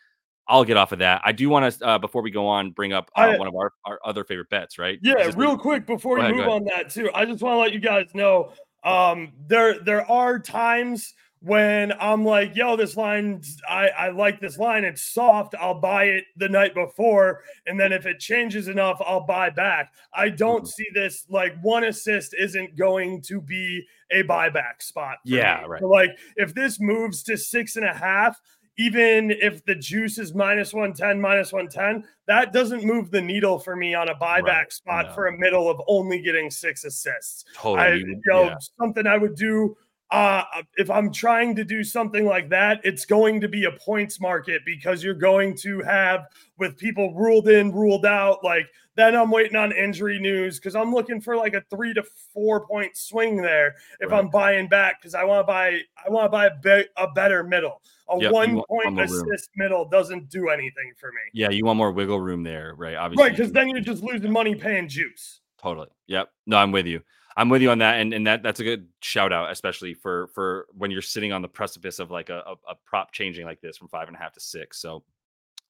[0.48, 1.22] I'll get off of that.
[1.24, 3.54] I do want to, uh, before we go on, bring up uh, I, one of
[3.54, 4.98] our, our other favorite bets, right?
[5.00, 7.08] Yeah, real quick before we move on that too.
[7.14, 8.52] I just want to let you guys know
[8.82, 11.14] um, there there are times–
[11.46, 14.82] when I'm like, yo, this line, I, I like this line.
[14.82, 15.54] It's soft.
[15.60, 17.42] I'll buy it the night before.
[17.66, 19.92] And then if it changes enough, I'll buy back.
[20.12, 20.66] I don't mm-hmm.
[20.66, 25.18] see this like one assist isn't going to be a buyback spot.
[25.24, 25.60] Yeah.
[25.62, 25.68] Me.
[25.68, 25.80] Right.
[25.82, 28.40] So, like if this moves to six and a half,
[28.76, 33.76] even if the juice is minus 110, minus 110, that doesn't move the needle for
[33.76, 34.72] me on a buyback right.
[34.72, 35.14] spot no.
[35.14, 37.44] for a middle of only getting six assists.
[37.54, 37.78] Totally.
[37.78, 38.56] I, you know, yeah.
[38.78, 39.76] something I would do
[40.10, 40.44] uh,
[40.76, 44.62] if I'm trying to do something like that, it's going to be a points market
[44.64, 46.26] because you're going to have
[46.58, 48.44] with people ruled in, ruled out.
[48.44, 52.04] Like then I'm waiting on injury news because I'm looking for like a three to
[52.32, 54.18] four point swing there if right.
[54.18, 57.10] I'm buying back because I want to buy I want to buy a, be- a
[57.12, 57.82] better middle.
[58.08, 59.38] A yep, one point assist room.
[59.56, 61.18] middle doesn't do anything for me.
[61.32, 62.94] Yeah, you want more wiggle room there, right?
[62.94, 65.40] Obviously, right because then you're just losing money paying juice.
[65.60, 65.88] Totally.
[66.06, 66.30] Yep.
[66.46, 67.02] No, I'm with you.
[67.36, 70.28] I'm with you on that, and and that that's a good shout out, especially for
[70.28, 73.60] for when you're sitting on the precipice of like a, a, a prop changing like
[73.60, 74.80] this from five and a half to six.
[74.80, 75.04] So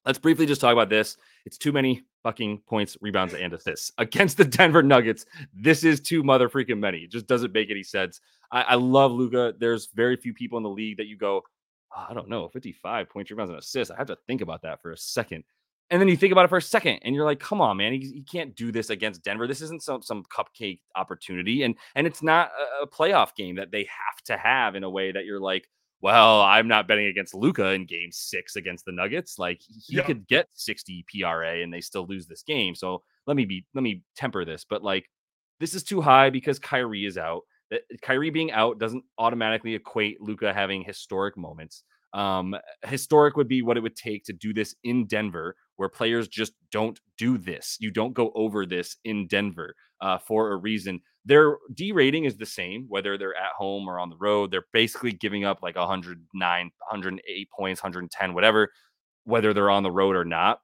[0.05, 1.17] let's briefly just talk about this.
[1.45, 5.25] It's too many fucking points, rebounds, and assists against the Denver Nuggets.
[5.53, 6.99] This is too mother freaking many.
[6.99, 8.21] It just doesn't make any sense.
[8.51, 9.53] I, I love Luka.
[9.59, 11.43] There's very few people in the league that you go,
[11.95, 13.91] oh, I don't know, 55 points, rebounds, and assists.
[13.91, 15.43] I have to think about that for a second.
[15.89, 17.93] And then you think about it for a second, and you're like, "Come on, man!
[17.93, 19.47] He, he can't do this against Denver.
[19.47, 23.71] This isn't some some cupcake opportunity, and and it's not a, a playoff game that
[23.71, 25.69] they have to have in a way that you're like,
[26.01, 29.39] well, I'm not betting against Luka in game six against the Nuggets.
[29.39, 30.03] Like he yeah.
[30.03, 32.75] could get 60 PRA and they still lose this game.
[32.75, 34.65] So let me be let me temper this.
[34.69, 35.09] But like
[35.59, 37.41] this is too high because Kyrie is out.
[37.71, 41.83] That Kyrie being out doesn't automatically equate Luka having historic moments.
[42.13, 46.27] Um, historic would be what it would take to do this in Denver, where players
[46.27, 47.77] just don't do this.
[47.79, 51.01] You don't go over this in Denver uh, for a reason.
[51.25, 54.51] Their D rating is the same, whether they're at home or on the road.
[54.51, 58.71] They're basically giving up like 109, 108 points, 110, whatever,
[59.25, 60.59] whether they're on the road or not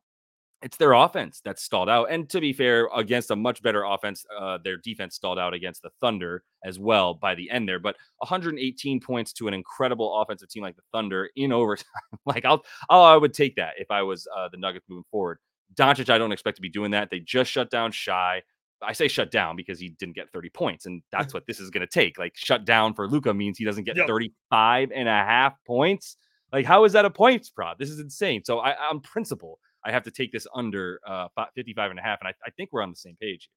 [0.64, 2.10] it's their offense that's stalled out.
[2.10, 5.82] And to be fair, against a much better offense, uh, their defense stalled out against
[5.82, 7.80] the Thunder as well by the end there.
[7.80, 11.86] But 118 points to an incredible offensive team like the Thunder in overtime.
[12.26, 15.38] like I'll, oh, I would take that if I was uh, the Nuggets moving forward.
[15.76, 17.10] Doncic, I don't expect to be doing that.
[17.10, 18.42] They just shut down Shai.
[18.82, 21.70] I say shut down because he didn't get 30 points, and that's what this is
[21.72, 22.18] going to take.
[22.18, 24.08] Like shut down for Luka means he doesn't get yep.
[24.08, 26.16] 35 and a half points.
[26.54, 27.80] Like, how is that a points prop?
[27.80, 28.44] This is insane.
[28.46, 32.20] So, I, on principle, I have to take this under uh, 55 and a half.
[32.22, 33.50] And I, I think we're on the same page.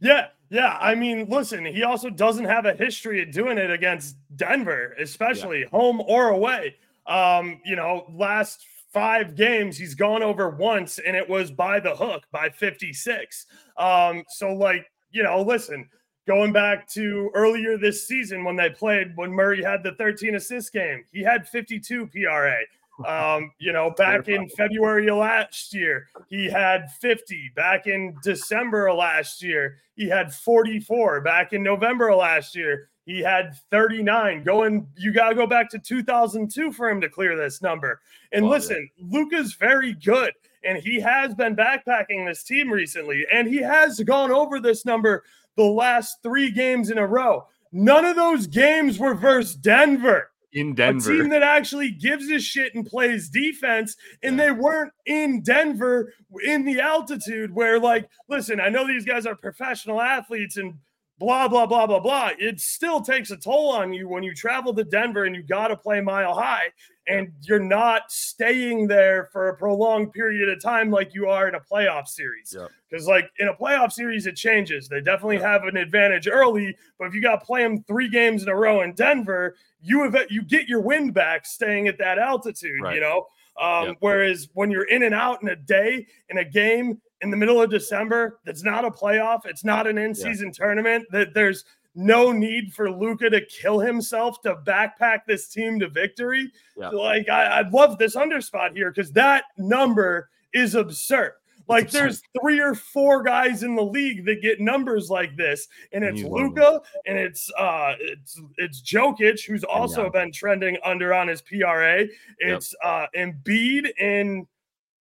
[0.00, 0.76] Yeah, yeah.
[0.80, 5.60] I mean, listen, he also doesn't have a history of doing it against Denver, especially
[5.60, 5.68] yeah.
[5.70, 6.76] home or away.
[7.06, 11.94] Um, you know, last five games, he's gone over once, and it was by the
[11.94, 13.46] hook by 56.
[13.76, 15.88] Um, so, like, you know, listen,
[16.26, 20.72] going back to earlier this season when they played when Murray had the 13 assist
[20.72, 22.56] game, he had 52 PRA.
[23.04, 27.52] Um, you know, back in February of last year, he had 50.
[27.54, 31.20] Back in December of last year, he had 44.
[31.20, 34.44] Back in November of last year, he had 39.
[34.44, 38.00] Going, you got to go back to 2002 for him to clear this number.
[38.32, 40.32] And listen, Luka's very good,
[40.64, 45.22] and he has been backpacking this team recently, and he has gone over this number
[45.56, 47.46] the last three games in a row.
[47.72, 51.12] None of those games were versus Denver in Denver.
[51.12, 53.94] A team that actually gives a shit and plays defense.
[54.22, 54.46] And yeah.
[54.46, 56.12] they weren't in Denver
[56.44, 60.74] in the altitude where, like, listen, I know these guys are professional athletes and
[61.18, 62.30] blah, blah, blah, blah, blah.
[62.38, 65.68] It still takes a toll on you when you travel to Denver and you got
[65.68, 66.72] to play mile high
[67.08, 71.54] and you're not staying there for a prolonged period of time like you are in
[71.54, 72.56] a playoff series.
[72.90, 74.88] Because, like, in a playoff series, it changes.
[74.88, 78.42] They definitely have an advantage early, but if you got to play them three games
[78.42, 82.18] in a row in Denver, you have you get your wind back staying at that
[82.18, 82.94] altitude, right.
[82.94, 83.26] you know.
[83.60, 83.96] Um.
[84.00, 87.62] Whereas when you're in and out in a day in a game in the middle
[87.62, 90.52] of December, that's not a playoff, it's not an in-season yeah.
[90.52, 91.06] tournament.
[91.10, 91.64] That there's
[91.96, 96.52] no need for Luka to kill himself to backpack this team to victory.
[96.76, 96.90] Yeah.
[96.90, 101.32] Like I, I love this underspot here because that number is absurd.
[101.68, 106.04] Like there's three or four guys in the league that get numbers like this, and
[106.04, 110.10] it's Luca, and it's uh it's it's Jokic, who's also yeah.
[110.10, 112.04] been trending under on his PRA.
[112.38, 112.88] It's yep.
[112.88, 114.46] uh Embiid and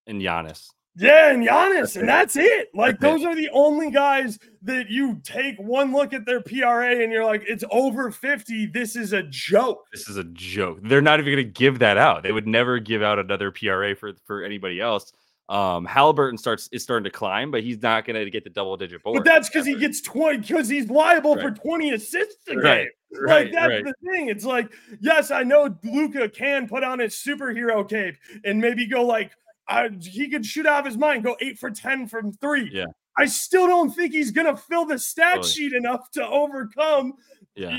[0.07, 0.71] and Giannis.
[0.97, 2.69] Yeah, and Giannis, and that's it.
[2.73, 7.11] Like those are the only guys that you take one look at their PRA and
[7.11, 8.67] you're like, it's over 50.
[8.67, 9.85] This is a joke.
[9.91, 10.79] This is a joke.
[10.83, 12.23] They're not even going to give that out.
[12.23, 15.11] They would never give out another PRA for for anybody else.
[15.47, 18.77] Um, Halliburton starts is starting to climb, but he's not going to get the double
[18.77, 19.17] digit board.
[19.17, 21.55] But that's because he gets 20 because he's liable right.
[21.55, 22.63] for 20 assists a right.
[22.63, 22.87] game.
[23.21, 23.45] Right.
[23.45, 23.85] Like that's right.
[23.85, 24.29] the thing.
[24.29, 29.05] It's like, yes, I know Luka can put on his superhero cape and maybe go
[29.05, 29.31] like
[29.67, 32.69] I, he could shoot out of his mind, go eight for 10 from three.
[32.71, 32.85] Yeah.
[33.17, 35.51] I still don't think he's going to fill the stat totally.
[35.51, 37.13] sheet enough to overcome.
[37.55, 37.77] Yeah.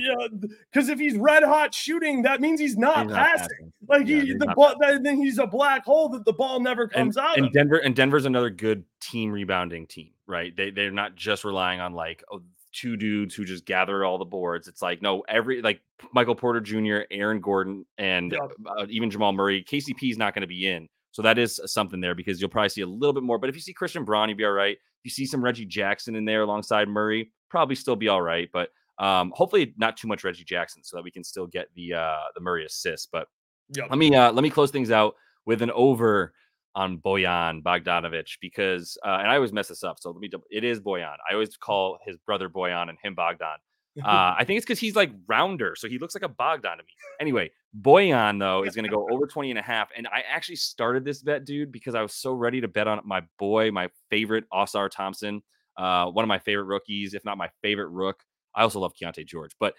[0.73, 3.15] Because if he's red hot shooting, that means he's not, he's passing.
[3.15, 3.73] not passing.
[3.89, 7.17] Like yeah, he, the ball, then he's a black hole that the ball never comes
[7.17, 7.37] and, out.
[7.37, 7.53] And of.
[7.53, 10.57] Denver and Denver's another good team rebounding team, right?
[10.57, 12.41] They they're not just relying on like oh,
[12.73, 14.67] two dudes who just gather all the boards.
[14.67, 15.81] It's like no, every like
[16.13, 18.51] Michael Porter Jr., Aaron Gordon, and yep.
[18.67, 19.63] uh, even Jamal Murray.
[19.63, 20.89] KCP is not going to be in.
[21.17, 23.39] So that is something there because you'll probably see a little bit more.
[23.39, 24.77] But if you see Christian Braun, you'd be all right.
[24.77, 28.51] If you see some Reggie Jackson in there alongside Murray, probably still be all right.
[28.53, 31.95] But um, hopefully not too much Reggie Jackson so that we can still get the
[31.95, 33.09] uh, the Murray assist.
[33.13, 33.29] But
[33.75, 33.87] yep.
[33.89, 35.15] let me uh, let me close things out
[35.47, 36.35] with an over
[36.75, 39.99] on Bojan Bogdanovic because uh, and I always mess this up.
[39.99, 41.17] So let me it is Bojan.
[41.31, 43.57] I always call his brother Bojan and him Bogdan.
[44.05, 46.83] Uh, I think it's because he's like rounder, so he looks like a Bogdan to
[46.83, 46.91] me.
[47.21, 49.91] Anyway, Bojan though is going to go over 20 and a half.
[49.97, 53.01] And I actually started this bet, dude, because I was so ready to bet on
[53.05, 55.43] my boy, my favorite Ausar Thompson,
[55.77, 58.23] uh, one of my favorite rookies, if not my favorite rook.
[58.55, 59.75] I also love Keyonte George, but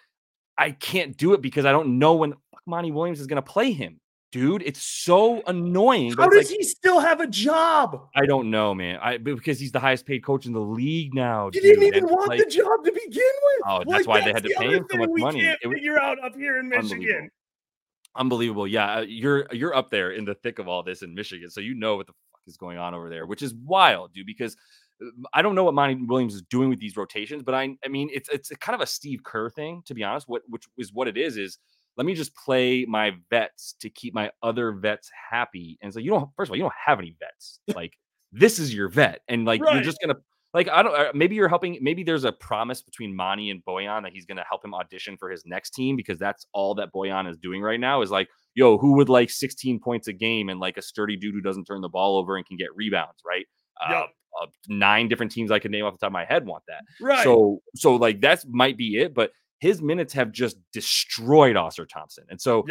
[0.58, 2.34] I can't do it because I don't know when
[2.66, 4.00] Monty Williams is going to play him.
[4.34, 6.14] Dude, it's so annoying.
[6.18, 8.10] How does like, he still have a job?
[8.14, 9.00] I don't know, man.
[9.02, 11.50] I because he's the highest paid coach in the league now.
[11.54, 13.62] He didn't even want like, the job to begin with.
[13.66, 15.42] Oh, that's like, why that's they had to pay him so much we money.
[15.42, 17.30] Can't it was, figure out up here in Michigan.
[18.18, 18.68] Unbelievable.
[18.68, 21.62] Yeah, uh, you're you're up there in the thick of all this in Michigan, so
[21.62, 24.26] you know what the fuck is going on over there, which is wild, dude.
[24.26, 24.58] Because
[25.34, 28.10] I don't know what Monty Williams is doing with these rotations, but I I mean
[28.12, 30.28] it's it's kind of a Steve Kerr thing, to be honest.
[30.28, 31.60] What which is what it is is
[31.98, 35.78] let me just play my vets to keep my other vets happy.
[35.82, 37.60] And so you don't first of all, you don't have any vets.
[37.76, 37.94] Like
[38.32, 39.76] this is your vet, and like right.
[39.76, 40.18] you're just gonna
[40.54, 44.04] like I don't uh, maybe you're helping maybe there's a promise between Monty and Bojan
[44.04, 47.30] that he's gonna help him audition for his next team because that's all that Bojan
[47.30, 50.60] is doing right now is like, yo, who would like 16 points a game and
[50.60, 53.46] like a sturdy dude who doesn't turn the ball over and can get rebounds, right?
[53.90, 53.98] Yep.
[53.98, 54.08] Uh,
[54.44, 56.82] uh, nine different teams I could name off the top of my head want that.
[57.02, 57.24] Right.
[57.24, 62.26] So so like that might be it, but his minutes have just destroyed Ausar Thompson.
[62.30, 62.66] And so.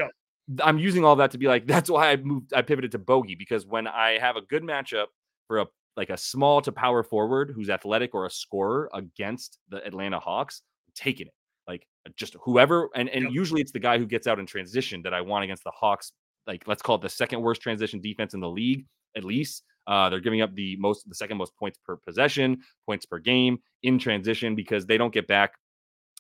[0.62, 3.35] I'm using all that to be like, that's why I moved, I pivoted to Bogey
[3.35, 5.07] because when I have a good matchup
[5.49, 9.85] for a like a small to power forward who's athletic or a scorer against the
[9.85, 11.33] Atlanta Hawks, I'm taking it.
[11.66, 15.12] Like just whoever, and, and usually it's the guy who gets out in transition that
[15.12, 16.12] I want against the Hawks
[16.46, 18.85] like let's call it the second worst transition defense in the league
[19.16, 19.64] at least.
[19.87, 23.59] Uh, they're giving up the most, the second most points per possession, points per game
[23.83, 25.53] in transition because they don't get back,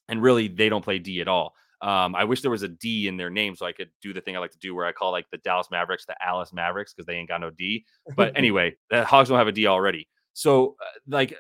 [0.08, 1.54] and really they don't play D at all.
[1.82, 4.20] Um, I wish there was a D in their name so I could do the
[4.20, 6.94] thing I like to do where I call like the Dallas Mavericks the Alice Mavericks
[6.94, 7.84] because they ain't got no D.
[8.16, 10.08] But anyway, the Hogs don't have a D already.
[10.32, 11.36] So uh, like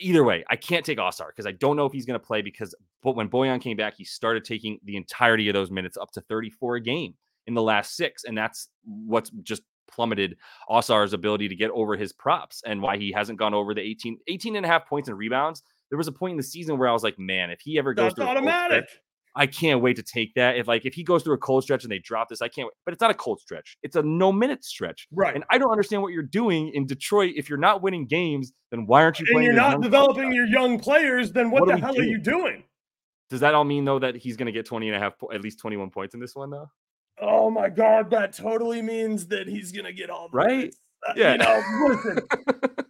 [0.00, 2.42] either way, I can't take Ausar because I don't know if he's going to play
[2.42, 6.10] because but when Bojan came back, he started taking the entirety of those minutes up
[6.12, 7.14] to 34 a game
[7.46, 8.24] in the last six.
[8.24, 10.36] And that's what's just plummeted
[10.68, 14.18] Ausar's ability to get over his props and why he hasn't gone over the 18,
[14.28, 15.62] 18 and a half points and rebounds.
[15.90, 17.92] There was a point in the season where I was like, man, if he ever
[17.94, 18.88] goes That's automatic.
[18.88, 19.00] Stretch,
[19.36, 20.56] I can't wait to take that.
[20.56, 22.66] If like if he goes through a cold stretch and they drop this, I can't
[22.66, 22.74] wait.
[22.84, 23.76] But it's not a cold stretch.
[23.82, 25.06] It's a no minute stretch.
[25.12, 25.34] Right.
[25.34, 27.34] And I don't understand what you're doing in Detroit.
[27.36, 30.34] If you're not winning games, then why aren't you and you're not developing players?
[30.34, 32.64] your young players, then what, What the hell are you doing?
[33.28, 35.30] Does that all mean though that he's going to get 20 and a half, po-
[35.32, 36.68] at least 21 points in this one though?
[37.22, 40.56] Oh my god, that totally means that he's gonna get all the Right?
[40.56, 40.78] minutes.
[41.08, 41.32] Uh, Yeah.
[41.32, 42.18] You know, listen,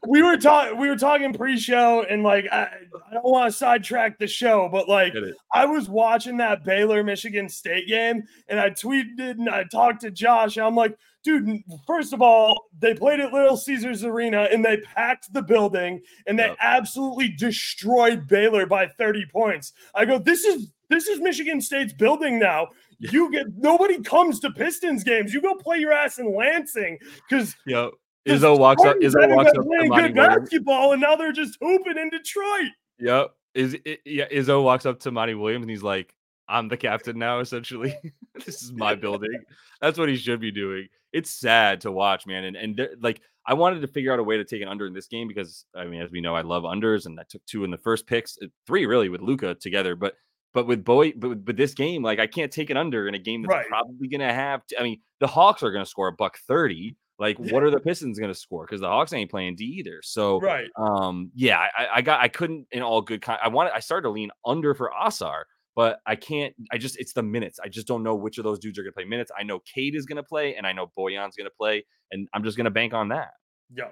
[0.08, 2.62] we were talking we were talking pre-show and like I,
[3.08, 5.12] I don't want to sidetrack the show, but like
[5.54, 10.10] I was watching that Baylor Michigan State game and I tweeted and I talked to
[10.10, 10.56] Josh.
[10.56, 14.78] And I'm like, dude, first of all, they played at Little Caesars Arena and they
[14.78, 16.56] packed the building and they Yep.
[16.60, 19.72] absolutely destroyed Baylor by 30 points.
[19.94, 22.68] I go, this is this is Michigan State's building now.
[23.12, 25.32] You get nobody comes to Pistons games.
[25.32, 27.92] You go play your ass in Lansing because Yo,
[28.28, 28.96] Izzo walks up.
[28.98, 30.40] Izzo walks up to playing good Williams.
[30.40, 32.70] basketball, and now they're just hooping in Detroit.
[32.98, 33.30] Yep.
[33.54, 36.14] Is it, yeah, Izzo walks up to Monty Williams and he's like,
[36.48, 37.96] I'm the captain now, essentially.
[38.44, 39.38] this is my building.
[39.80, 40.88] That's what he should be doing.
[41.12, 42.44] It's sad to watch, man.
[42.44, 44.92] And and like I wanted to figure out a way to take an under in
[44.92, 47.64] this game because I mean, as we know, I love unders, and I took two
[47.64, 49.96] in the first picks, uh, three really with Luka together.
[49.96, 50.14] But
[50.52, 53.14] but with Boy, but with, but this game, like I can't take it under in
[53.14, 53.66] a game that's Right.
[53.68, 54.62] probably gonna have.
[54.78, 56.96] I mean, the Hawks are gonna score a buck thirty.
[57.18, 57.52] Like, Yeah.
[57.52, 58.64] what are the Pistons gonna score?
[58.64, 60.00] Because the Hawks ain't playing D either.
[60.02, 60.70] So Right.
[60.76, 63.38] um, yeah, I, I got I couldn't in all good kind.
[63.42, 65.42] I wanted I started to lean under for Ausar,
[65.76, 66.54] but I can't.
[66.72, 67.60] I just it's the minutes.
[67.62, 69.30] I just don't know which of those dudes are gonna play minutes.
[69.38, 72.56] I know Cade is gonna play, and I know Bojan's gonna play, and I'm just
[72.56, 73.32] gonna bank on that.
[73.74, 73.90] Yeah.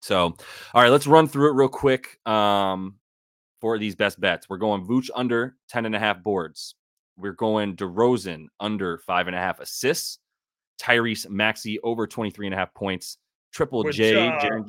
[0.00, 0.20] So,
[0.74, 2.18] all right, let's run through it real quick.
[2.26, 2.96] Um,
[3.64, 6.74] for these best bets, we're going Vooch under 10 and a half boards.
[7.16, 10.18] We're going DeRozan under five and a half assists.
[10.78, 13.16] Tyrese Maxey over 23 and a half points.
[13.54, 14.28] Triple Which, J.
[14.28, 14.60] uh,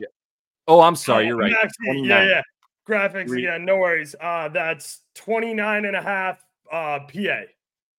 [0.70, 1.28] oh, I'm sorry.
[1.28, 1.52] You're right.
[1.84, 2.42] Yeah, yeah.
[2.88, 4.16] Graphics, Three- yeah, no worries.
[4.22, 7.42] Uh, that's 29 and a half uh, PA.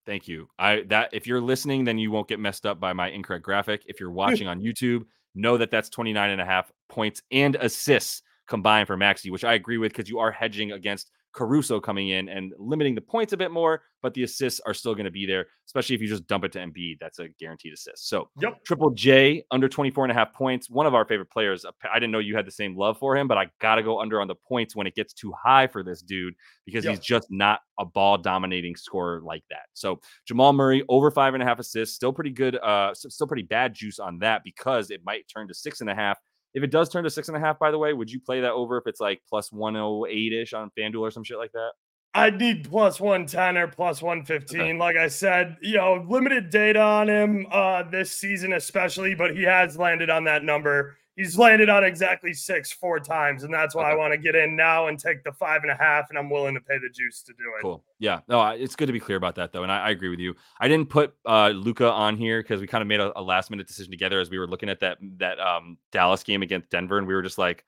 [0.07, 0.49] Thank you.
[0.57, 3.83] I that if you're listening, then you won't get messed up by my incorrect graphic.
[3.85, 5.03] If you're watching on YouTube,
[5.35, 9.53] know that that's 29 and a half points and assists combined for Maxey, which I
[9.53, 13.37] agree with because you are hedging against Caruso coming in and limiting the points a
[13.37, 16.25] bit more, but the assists are still going to be there, especially if you just
[16.25, 16.97] dump it to Embiid.
[16.99, 18.09] That's a guaranteed assist.
[18.09, 18.63] So Yep.
[18.65, 20.67] Triple J under 24 and a half points.
[20.67, 21.63] One of our favorite players.
[21.93, 23.99] I didn't know you had the same love for him, but I got to go
[23.99, 26.33] under on the points when it gets too high for this dude
[26.65, 26.91] because Yep.
[26.95, 29.67] he's just not a ball dominating scorer like that.
[29.73, 33.43] So Jamal Murray over five and a half assists, still pretty good, uh, still pretty
[33.43, 36.17] bad juice on that because it might turn to six and a half.
[36.57, 38.41] If it does turn to six and a half, by the way, would you play
[38.41, 41.69] that over if it's like plus 108 ish on FanDuel or some shit like that?
[42.15, 44.79] I need plus 110 or plus 115.
[44.79, 49.43] Like I said, you know, limited data on him uh, this season, especially, but he
[49.43, 50.97] has landed on that number.
[51.17, 54.55] He's landed on exactly six four times, and that's why I want to get in
[54.55, 57.23] now and take the five and a half, and I'm willing to pay the juice
[57.23, 57.63] to do it.
[57.63, 57.83] Cool.
[57.97, 58.19] Yeah.
[58.29, 60.19] No, I- it's good to be clear about that though, and I, I agree with
[60.19, 60.35] you.
[60.59, 63.49] I didn't put uh Luka on here because we kind of made a, a last
[63.49, 66.99] minute decision together as we were looking at that that um Dallas game against Denver,
[66.99, 67.65] and we were just like,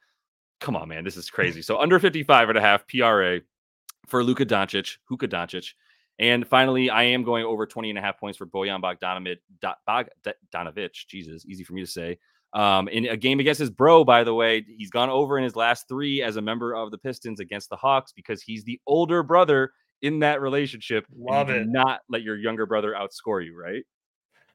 [0.60, 1.62] come on, man, this is crazy.
[1.64, 3.40] so under 55 and a half PRA
[4.08, 5.74] for Luka Doncic, Luka Doncic.
[6.20, 9.38] And finally, I am going over 20 and a half points for Bojan Bogdanovic.
[9.88, 12.20] Bogdanovic, Jesus, easy for me to say.
[12.54, 15.56] Um, in a game against his bro, by the way, he's gone over in his
[15.56, 19.22] last three as a member of the Pistons against the Hawks because he's the older
[19.22, 21.06] brother in that relationship.
[21.16, 21.68] Love it.
[21.68, 23.84] Not let your younger brother outscore you, right?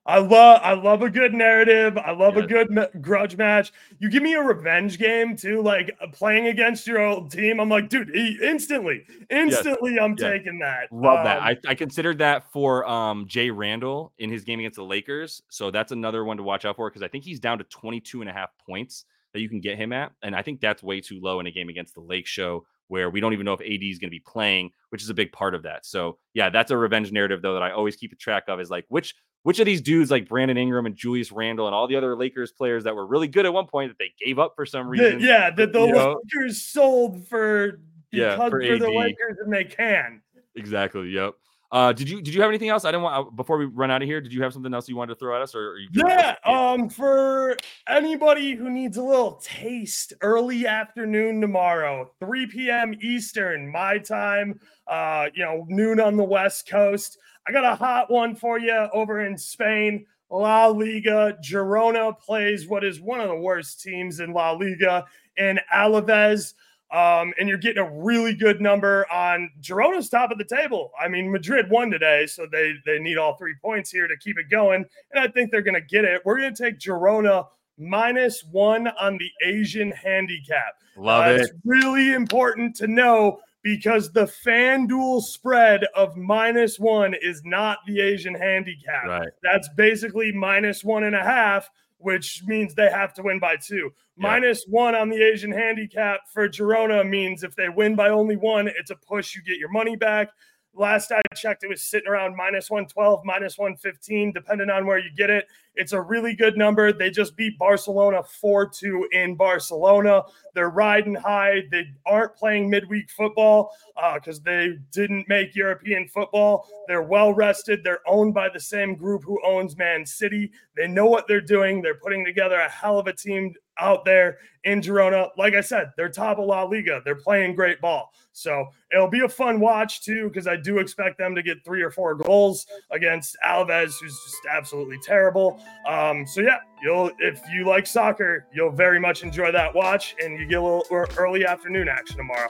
[0.07, 1.97] I love I love a good narrative.
[1.97, 2.45] I love Yes.
[2.45, 3.73] a good ma- grudge match.
[3.99, 7.59] You give me a revenge game too, like playing against your old team.
[7.59, 10.31] I'm like, dude, e- instantly, instantly, I'm Yeah.
[10.31, 10.93] taking that.
[10.93, 11.39] Love that.
[11.39, 15.43] Um, I, I considered that for um Jay Randle in his game against the Lakers.
[15.49, 18.21] So that's another one to watch out for because I think he's down to 22
[18.21, 20.13] and a half points that you can get him at.
[20.23, 23.09] And I think that's way too low in a game against the Lake Show where
[23.09, 25.33] we don't even know if AD is going to be playing, which is a big
[25.33, 25.87] part of that.
[25.87, 28.69] So yeah, that's a revenge narrative though that I always keep a track of is
[28.71, 29.15] like which
[29.45, 32.51] which of these dudes like Brandon Ingram and Julius Randle and all the other Lakers
[32.51, 35.21] players that were really good at one point that they gave up for some reason.
[35.21, 36.21] yeah, that the you know?
[36.25, 37.81] Lakers sold for
[38.11, 40.23] Yeah, because for for the Lakers and they can.
[40.57, 41.11] Exactly.
[41.11, 41.35] Yep.
[41.75, 42.85] Uh, did you did you have anything else?
[42.85, 44.21] I didn't want uh, before we run out of here.
[44.21, 46.37] Did you have something else you wanted to throw at us, or yeah?
[46.45, 47.57] Um, for
[47.89, 52.95] anybody who needs a little taste, early afternoon tomorrow, 3 p.m.
[53.03, 54.61] Eastern, my time.
[54.87, 57.19] Uh, you know, noon on the West Coast.
[57.49, 60.07] I got a hot one for you over in Spain.
[60.31, 61.37] La Liga.
[61.43, 65.07] Girona plays what is one of the worst teams in La Liga
[65.37, 66.55] in Alaves.
[66.95, 70.93] Um, and you're getting a really good number on Girona's top of the table.
[71.01, 74.39] I mean, Madrid won today, so they they need all three points here to keep
[74.39, 76.23] it going, and I think they're going to get it.
[76.25, 80.75] We're going to take Girona minus one on the Asian handicap.
[80.97, 81.41] Love uh, it.
[81.41, 88.01] It's really important to know because the FanDuel spread of minus one is not the
[88.01, 89.07] Asian handicap.
[89.07, 89.29] Right.
[89.43, 93.91] That's basically minus one and a half, which means they have to win by two.
[94.17, 94.23] Yeah.
[94.29, 98.69] Minus one on the Asian handicap for Girona means if they win by only one,
[98.69, 99.35] it's a push.
[99.35, 100.31] You get your money back.
[100.77, 105.11] Last I checked, it was sitting around minus 112, minus 115, depending on where you
[105.17, 105.47] get it.
[105.77, 106.93] It's a really good number.
[106.93, 110.23] They just beat Barcelona 4 2 in Barcelona.
[110.55, 111.63] They're riding high.
[111.71, 113.73] They aren't playing midweek football
[114.15, 116.69] because uh, they didn't make European football.
[116.89, 117.83] They're well rested.
[117.83, 120.51] They're owned by the same group who owns Man City.
[120.77, 121.83] They know what they're doing.
[121.83, 125.31] They're putting together a hell of a team out there in Girona.
[125.37, 127.03] Like I said, they're top of La Liga.
[127.05, 128.13] They're playing great ball.
[128.33, 131.83] So it'll be a fun watch too, because I do expect them to get three
[131.83, 135.63] or four goals against Alaves, who's just absolutely terrible.
[135.87, 140.39] Um, so yeah, you'll if you like soccer, you'll very much enjoy that watch, and
[140.39, 140.85] you get a little
[141.17, 142.49] early afternoon action tomorrow.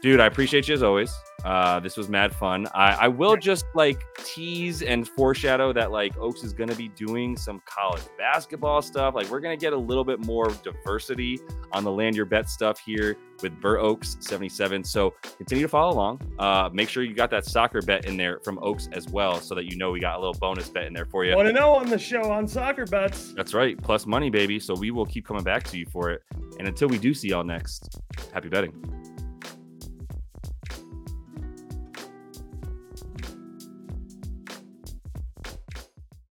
[0.00, 1.12] Dude, I appreciate you as always.
[1.44, 2.66] Uh, this was mad fun.
[2.74, 6.88] I, I will just like tease and foreshadow that like Oaks is going to be
[6.88, 9.14] doing some college basketball stuff.
[9.14, 11.38] Like we're going to get a little bit more diversity
[11.72, 14.86] on the land your bet stuff here with BurrOaks77.
[14.86, 16.20] So continue to follow along.
[16.38, 19.54] Uh, make sure you got that soccer bet in there from Oaks as well, so
[19.54, 21.34] that you know we got a little bonus bet in there for you.
[21.34, 23.32] Want to know on the show on soccer bets?
[23.34, 24.60] That's right, plus money, baby.
[24.60, 26.22] So we will keep coming back to you for it.
[26.58, 27.98] And until we do see y'all next,
[28.32, 29.09] happy betting.